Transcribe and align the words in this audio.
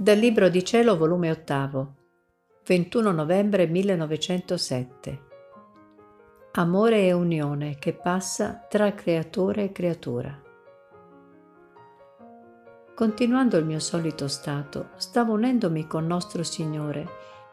Dal 0.00 0.16
Libro 0.16 0.48
di 0.48 0.64
Cielo, 0.64 0.96
volume 0.96 1.28
8, 1.28 1.94
21 2.64 3.10
novembre 3.10 3.66
1907. 3.66 5.22
Amore 6.52 7.06
e 7.06 7.12
unione 7.12 7.78
che 7.80 7.94
passa 7.94 8.64
tra 8.68 8.94
creatore 8.94 9.64
e 9.64 9.72
creatura. 9.72 10.40
Continuando 12.94 13.56
il 13.56 13.64
mio 13.64 13.80
solito 13.80 14.28
stato, 14.28 14.90
stavo 14.98 15.32
unendomi 15.32 15.88
con 15.88 16.06
nostro 16.06 16.44
Signore, 16.44 17.04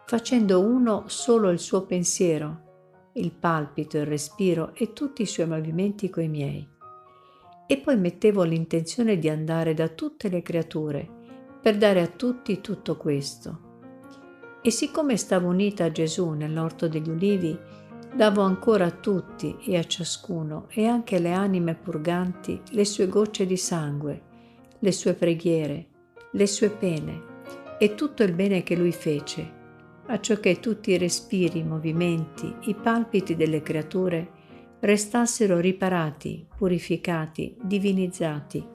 facendo 0.05 0.63
uno 0.63 1.05
solo 1.07 1.49
il 1.49 1.57
suo 1.57 1.87
pensiero, 1.87 3.09
il 3.13 3.31
palpito, 3.31 3.97
il 3.97 4.05
respiro 4.05 4.75
e 4.75 4.93
tutti 4.93 5.23
i 5.23 5.25
suoi 5.25 5.47
movimenti 5.47 6.11
coi 6.11 6.27
miei. 6.27 6.69
E 7.65 7.77
poi 7.79 7.97
mettevo 7.97 8.43
l'intenzione 8.43 9.17
di 9.17 9.29
andare 9.29 9.73
da 9.73 9.87
tutte 9.87 10.29
le 10.29 10.43
creature, 10.43 11.14
per 11.65 11.77
dare 11.77 11.99
a 11.99 12.07
tutti 12.07 12.61
tutto 12.61 12.95
questo. 12.95 14.59
E 14.61 14.69
siccome 14.69 15.17
stavo 15.17 15.47
unita 15.47 15.85
a 15.85 15.91
Gesù 15.91 16.29
nell'orto 16.33 16.87
degli 16.87 17.09
ulivi, 17.09 17.57
davo 18.13 18.43
ancora 18.43 18.85
a 18.85 18.91
tutti 18.91 19.57
e 19.65 19.75
a 19.75 19.83
ciascuno 19.83 20.67
e 20.69 20.85
anche 20.85 21.15
alle 21.15 21.31
anime 21.31 21.73
purganti 21.73 22.61
le 22.69 22.85
sue 22.85 23.07
gocce 23.07 23.47
di 23.47 23.57
sangue, 23.57 24.21
le 24.77 24.91
sue 24.91 25.15
preghiere, 25.15 25.87
le 26.33 26.45
sue 26.45 26.69
pene 26.69 27.23
e 27.79 27.95
tutto 27.95 28.21
il 28.21 28.33
bene 28.33 28.61
che 28.61 28.75
lui 28.75 28.91
fece, 28.91 29.51
acciò 30.05 30.35
che 30.39 30.59
tutti 30.59 30.91
i 30.91 30.99
respiri, 30.99 31.61
i 31.61 31.63
movimenti, 31.63 32.55
i 32.65 32.75
palpiti 32.75 33.35
delle 33.35 33.63
creature 33.63 34.29
restassero 34.81 35.57
riparati, 35.57 36.45
purificati, 36.55 37.57
divinizzati 37.59 38.73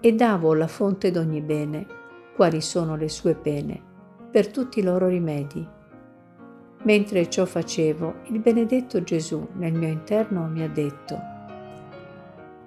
e 0.00 0.14
davo 0.14 0.54
la 0.54 0.66
fonte 0.66 1.10
d'ogni 1.10 1.40
bene, 1.40 1.86
quali 2.34 2.60
sono 2.60 2.96
le 2.96 3.08
sue 3.08 3.34
pene, 3.34 3.80
per 4.30 4.48
tutti 4.48 4.78
i 4.78 4.82
loro 4.82 5.08
rimedi. 5.08 5.66
Mentre 6.82 7.28
ciò 7.28 7.44
facevo, 7.44 8.22
il 8.28 8.38
benedetto 8.38 9.02
Gesù 9.02 9.46
nel 9.54 9.74
mio 9.74 9.88
interno 9.88 10.46
mi 10.46 10.62
ha 10.62 10.68
detto, 10.68 11.18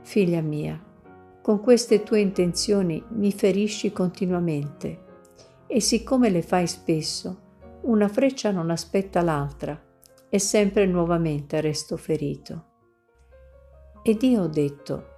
Figlia 0.02 0.42
mia, 0.42 0.80
con 1.42 1.59
queste 1.62 2.03
tue 2.03 2.20
intenzioni 2.20 3.03
mi 3.09 3.31
ferisci 3.31 3.92
continuamente 3.92 5.02
e 5.66 5.80
siccome 5.80 6.30
le 6.30 6.42
fai 6.42 6.68
spesso, 6.68 7.40
una 7.81 8.08
freccia 8.08 8.52
non 8.52 8.70
aspetta 8.70 9.22
l'altra 9.22 9.81
e 10.30 10.40
sempre 10.40 10.86
nuovamente 10.86 11.62
resto 11.62 11.97
ferito. 11.97 12.66
Ed 14.03 14.22
io 14.23 14.44
ho 14.44 14.47
detto, 14.47 15.12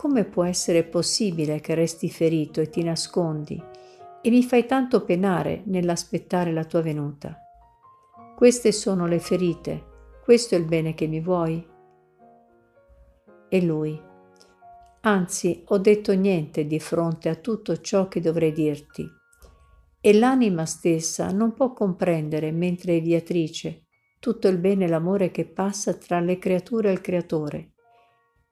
come 0.00 0.24
può 0.24 0.44
essere 0.44 0.82
possibile 0.82 1.60
che 1.60 1.74
resti 1.74 2.08
ferito 2.08 2.62
e 2.62 2.70
ti 2.70 2.82
nascondi 2.82 3.62
e 4.22 4.30
mi 4.30 4.42
fai 4.42 4.64
tanto 4.64 5.04
penare 5.04 5.60
nell'aspettare 5.66 6.54
la 6.54 6.64
tua 6.64 6.80
venuta? 6.80 7.36
Queste 8.34 8.72
sono 8.72 9.06
le 9.06 9.18
ferite, 9.18 9.84
questo 10.24 10.54
è 10.54 10.58
il 10.58 10.64
bene 10.64 10.94
che 10.94 11.06
mi 11.06 11.20
vuoi? 11.20 11.62
E 13.50 13.62
lui, 13.62 14.00
anzi 15.02 15.64
ho 15.66 15.76
detto 15.76 16.14
niente 16.14 16.64
di 16.64 16.80
fronte 16.80 17.28
a 17.28 17.34
tutto 17.34 17.78
ciò 17.82 18.08
che 18.08 18.22
dovrei 18.22 18.52
dirti. 18.52 19.06
E 20.00 20.14
l'anima 20.14 20.64
stessa 20.64 21.30
non 21.30 21.52
può 21.52 21.74
comprendere, 21.74 22.52
mentre 22.52 22.96
è 22.96 23.02
viatrice, 23.02 23.84
tutto 24.18 24.48
il 24.48 24.56
bene 24.56 24.86
e 24.86 24.88
l'amore 24.88 25.30
che 25.30 25.44
passa 25.44 25.92
tra 25.92 26.20
le 26.20 26.38
creature 26.38 26.88
e 26.88 26.92
il 26.92 27.02
creatore 27.02 27.72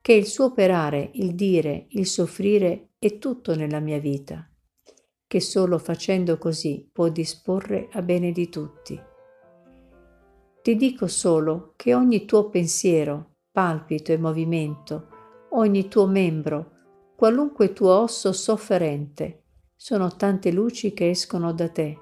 che 0.00 0.12
il 0.12 0.26
suo 0.26 0.46
operare, 0.46 1.10
il 1.14 1.34
dire, 1.34 1.86
il 1.90 2.06
soffrire 2.06 2.90
è 2.98 3.18
tutto 3.18 3.54
nella 3.54 3.80
mia 3.80 3.98
vita, 3.98 4.48
che 5.26 5.40
solo 5.40 5.78
facendo 5.78 6.38
così 6.38 6.88
può 6.90 7.08
disporre 7.08 7.88
a 7.92 8.02
bene 8.02 8.32
di 8.32 8.48
tutti. 8.48 9.00
Ti 10.62 10.76
dico 10.76 11.06
solo 11.06 11.74
che 11.76 11.94
ogni 11.94 12.24
tuo 12.24 12.48
pensiero, 12.48 13.36
palpito 13.52 14.12
e 14.12 14.18
movimento, 14.18 15.08
ogni 15.50 15.88
tuo 15.88 16.06
membro, 16.06 16.72
qualunque 17.16 17.72
tuo 17.72 17.92
osso 17.92 18.32
sofferente, 18.32 19.42
sono 19.76 20.14
tante 20.16 20.50
luci 20.50 20.92
che 20.92 21.10
escono 21.10 21.52
da 21.52 21.68
te, 21.68 21.98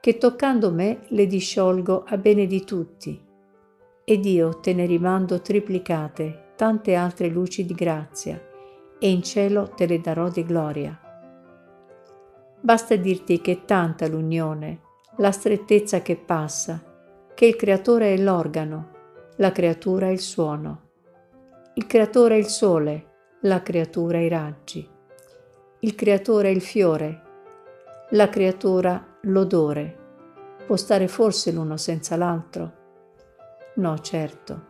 che 0.00 0.18
toccando 0.18 0.72
me 0.72 1.04
le 1.08 1.26
disciolgo 1.26 2.04
a 2.06 2.16
bene 2.16 2.46
di 2.46 2.64
tutti, 2.64 3.22
ed 4.04 4.24
io 4.24 4.60
te 4.60 4.74
ne 4.74 4.86
rimando 4.86 5.40
triplicate 5.40 6.49
tante 6.60 6.94
altre 6.94 7.28
luci 7.28 7.64
di 7.64 7.72
grazia 7.72 8.38
e 8.98 9.10
in 9.10 9.22
cielo 9.22 9.70
te 9.70 9.86
le 9.86 9.98
darò 9.98 10.28
di 10.28 10.44
gloria. 10.44 10.94
Basta 12.60 12.96
dirti 12.96 13.40
che 13.40 13.52
è 13.52 13.64
tanta 13.64 14.06
l'unione, 14.06 14.80
la 15.16 15.32
strettezza 15.32 16.02
che 16.02 16.16
passa, 16.16 16.84
che 17.32 17.46
il 17.46 17.56
creatore 17.56 18.12
è 18.12 18.18
l'organo, 18.18 18.90
la 19.36 19.52
creatura 19.52 20.08
è 20.08 20.10
il 20.10 20.20
suono. 20.20 20.88
Il 21.76 21.86
creatore 21.86 22.34
è 22.34 22.38
il 22.38 22.48
sole, 22.48 23.06
la 23.40 23.62
creatura 23.62 24.18
i 24.18 24.28
raggi. 24.28 24.86
Il 25.78 25.94
creatore 25.94 26.48
è 26.48 26.52
il 26.52 26.60
fiore, 26.60 27.22
la 28.10 28.28
creatura 28.28 29.16
l'odore. 29.22 29.96
Può 30.66 30.76
stare 30.76 31.08
forse 31.08 31.52
l'uno 31.52 31.78
senza 31.78 32.16
l'altro? 32.16 32.72
No, 33.76 33.98
certo. 34.00 34.69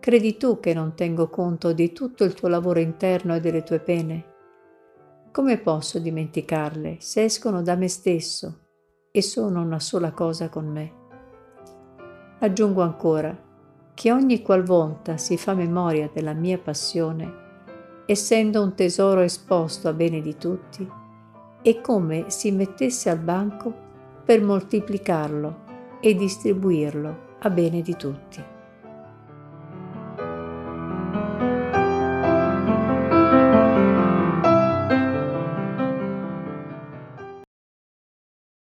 Credi 0.00 0.38
tu 0.38 0.60
che 0.60 0.72
non 0.72 0.94
tengo 0.94 1.28
conto 1.28 1.74
di 1.74 1.92
tutto 1.92 2.24
il 2.24 2.32
tuo 2.32 2.48
lavoro 2.48 2.80
interno 2.80 3.34
e 3.34 3.40
delle 3.40 3.62
tue 3.62 3.80
pene? 3.80 4.24
Come 5.30 5.58
posso 5.58 5.98
dimenticarle 5.98 6.96
se 7.00 7.24
escono 7.24 7.60
da 7.60 7.76
me 7.76 7.86
stesso 7.86 8.60
e 9.10 9.20
sono 9.20 9.60
una 9.60 9.78
sola 9.78 10.12
cosa 10.12 10.48
con 10.48 10.68
me? 10.68 10.92
Aggiungo 12.38 12.80
ancora 12.80 13.38
che 13.92 14.10
ogni 14.10 14.40
qualvolta 14.40 15.18
si 15.18 15.36
fa 15.36 15.52
memoria 15.52 16.08
della 16.10 16.32
mia 16.32 16.56
passione, 16.56 18.04
essendo 18.06 18.62
un 18.62 18.74
tesoro 18.74 19.20
esposto 19.20 19.86
a 19.88 19.92
bene 19.92 20.22
di 20.22 20.34
tutti, 20.38 20.90
è 21.60 21.80
come 21.82 22.30
si 22.30 22.50
mettesse 22.52 23.10
al 23.10 23.18
banco 23.18 23.70
per 24.24 24.42
moltiplicarlo 24.42 25.98
e 26.00 26.14
distribuirlo 26.14 27.36
a 27.40 27.50
bene 27.50 27.82
di 27.82 27.94
tutti. 27.96 28.58